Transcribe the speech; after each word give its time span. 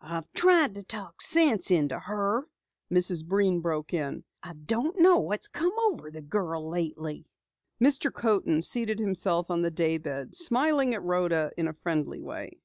"I've 0.00 0.32
tried 0.32 0.76
to 0.76 0.84
talk 0.84 1.20
sense 1.20 1.72
into 1.72 1.98
her," 1.98 2.48
Mrs. 2.88 3.26
Breen 3.26 3.62
broke 3.62 3.92
in. 3.94 4.22
"I 4.40 4.52
don't 4.52 5.00
know 5.00 5.18
what's 5.18 5.48
come 5.48 5.72
over 5.88 6.08
the 6.08 6.22
girl 6.22 6.68
lately." 6.70 7.26
Mr. 7.80 8.12
Coaten 8.14 8.62
seated 8.62 9.00
himself 9.00 9.50
on 9.50 9.62
the 9.62 9.72
day 9.72 9.98
bed, 9.98 10.36
smiling 10.36 10.94
at 10.94 11.02
Rhoda 11.02 11.50
in 11.56 11.66
a 11.66 11.72
friendly 11.72 12.22
way. 12.22 12.60